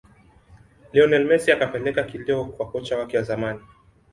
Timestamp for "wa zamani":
3.17-3.59